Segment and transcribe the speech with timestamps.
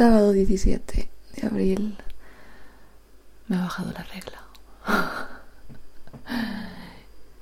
[0.00, 1.98] Sábado 17 de abril.
[3.48, 4.40] Me ha bajado la regla.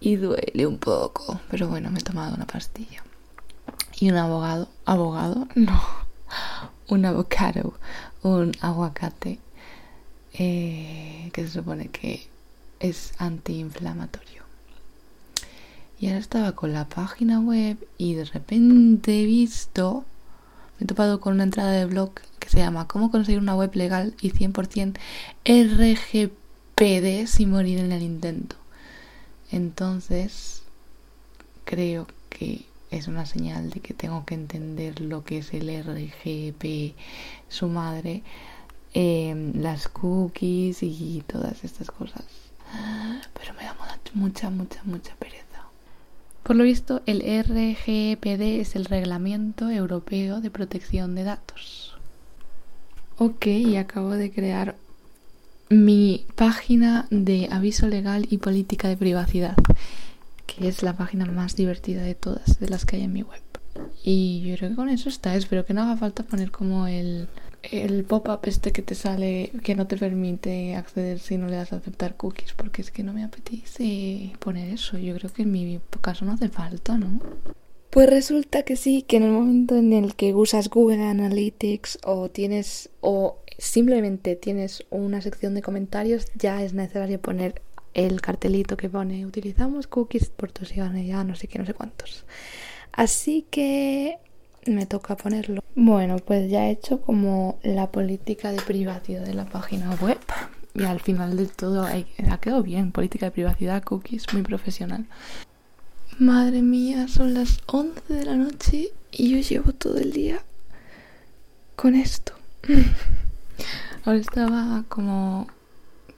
[0.00, 3.02] Y duele un poco, pero bueno, me he tomado una pastilla.
[3.98, 5.82] Y un abogado, abogado, no,
[6.88, 7.72] un avocado,
[8.22, 9.38] un aguacate,
[10.34, 12.28] eh, que se supone que
[12.80, 14.42] es antiinflamatorio.
[15.98, 20.04] Y ahora estaba con la página web y de repente he visto,
[20.82, 24.14] he topado con una entrada de blog que se llama ¿Cómo conseguir una web legal
[24.20, 24.98] y 100%
[25.44, 28.56] RGPD sin morir en el intento?
[29.50, 30.62] Entonces,
[31.64, 36.94] creo que es una señal de que tengo que entender lo que es el RGP,
[37.48, 38.22] su madre,
[38.92, 42.24] em, las cookies y todas estas cosas.
[43.34, 43.76] Pero me da
[44.14, 45.14] mucha, mucha, mucha.
[46.42, 51.96] Por lo visto, el RGPD es el Reglamento Europeo de Protección de Datos.
[53.18, 54.76] Ok, y acabo de crear
[55.68, 59.56] mi página de aviso legal y política de privacidad,
[60.46, 63.40] que es la página más divertida de todas, de las que hay en mi web.
[64.02, 65.34] Y yo creo que con eso está.
[65.36, 67.28] Espero que no haga falta poner como el,
[67.62, 71.72] el pop-up este que te sale, que no te permite acceder si no le das
[71.72, 74.98] a aceptar cookies, porque es que no me apetece poner eso.
[74.98, 77.20] Yo creo que en mi caso no hace falta, ¿no?
[77.90, 82.30] Pues resulta que sí, que en el momento en el que usas Google Analytics o
[82.30, 87.60] tienes o simplemente tienes una sección de comentarios, ya es necesario poner
[87.94, 92.24] el cartelito que pone utilizamos cookies por tu ya no sé qué, no sé cuántos.
[92.92, 94.18] Así que
[94.66, 95.62] me toca ponerlo.
[95.74, 100.18] Bueno, pues ya he hecho como la política de privacidad de la página web.
[100.74, 102.92] Y al final del todo ha quedado bien.
[102.92, 105.06] Política de privacidad, cookies, muy profesional.
[106.18, 110.42] Madre mía, son las 11 de la noche y yo llevo todo el día
[111.76, 112.34] con esto.
[114.04, 115.46] Ahora estaba como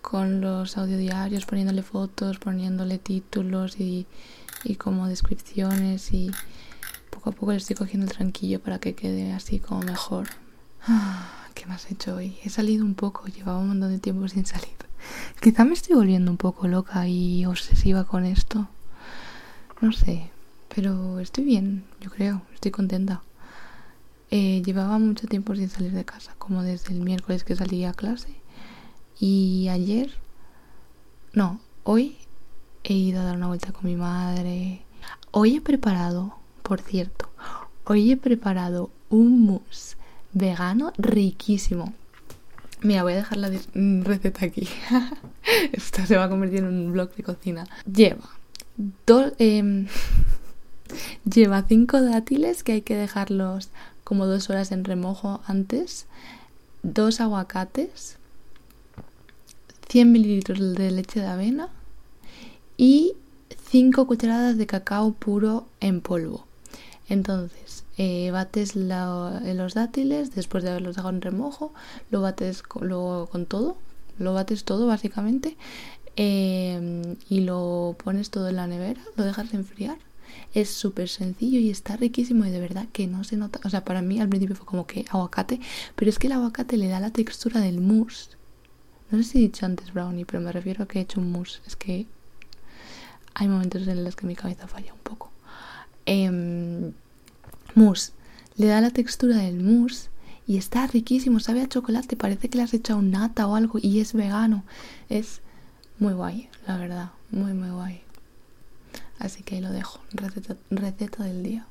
[0.00, 4.06] con los audiodiarios, poniéndole fotos, poniéndole títulos y,
[4.64, 6.30] y como descripciones y
[7.12, 10.28] poco a poco le estoy cogiendo el tranquillo para que quede así como mejor.
[10.88, 12.38] Ah, ¿Qué más he hecho hoy?
[12.42, 14.74] He salido un poco, llevaba un montón de tiempo sin salir.
[15.40, 18.68] Quizá me estoy volviendo un poco loca y obsesiva con esto.
[19.80, 20.30] No sé,
[20.74, 23.22] pero estoy bien, yo creo, estoy contenta.
[24.30, 27.92] Eh, llevaba mucho tiempo sin salir de casa, como desde el miércoles que salí a
[27.92, 28.40] clase.
[29.20, 30.10] Y ayer,
[31.34, 32.16] no, hoy
[32.84, 34.82] he ido a dar una vuelta con mi madre.
[35.30, 37.28] Hoy he preparado, por cierto,
[37.84, 39.96] hoy he preparado un mousse
[40.32, 41.92] vegano riquísimo.
[42.80, 43.50] Mira, voy a dejar la
[44.02, 44.68] receta aquí.
[45.72, 47.66] Esto se va a convertir en un blog de cocina.
[47.84, 48.28] Lleva
[49.06, 49.32] dos...
[49.38, 49.86] Em,
[51.24, 53.70] lleva cinco dátiles que hay que dejarlos
[54.04, 56.06] como dos horas en remojo antes,
[56.82, 58.18] dos aguacates,
[59.88, 61.68] 100 mililitros de leche de avena
[62.76, 63.12] y
[63.70, 66.46] 5 cucharadas de cacao puro en polvo.
[67.12, 71.74] Entonces, eh, bates los dátiles después de haberlos dejado en remojo,
[72.10, 72.88] lo bates con,
[73.26, 73.76] con todo,
[74.18, 75.58] lo bates todo básicamente
[76.16, 79.98] eh, y lo pones todo en la nevera, lo dejas enfriar
[80.54, 83.60] es súper sencillo y está riquísimo y de verdad que no se nota.
[83.64, 85.60] O sea, para mí al principio fue como que aguacate,
[85.94, 88.30] pero es que el aguacate le da la textura del mousse.
[89.10, 91.30] No sé si he dicho antes brownie, pero me refiero a que he hecho un
[91.30, 91.60] mousse.
[91.66, 92.06] Es que
[93.34, 95.30] hay momentos en los que mi cabeza falla un poco.
[96.06, 96.92] Eh,
[97.74, 98.12] mousse.
[98.56, 100.10] Le da la textura del mousse
[100.46, 101.40] y está riquísimo.
[101.40, 102.16] Sabe a chocolate.
[102.16, 104.64] Parece que le has un nata o algo y es vegano.
[105.08, 105.40] Es
[105.98, 107.10] muy guay, la verdad.
[107.30, 108.02] Muy, muy guay.
[109.18, 110.00] Así que ahí lo dejo.
[110.12, 111.66] Receta, receta del día.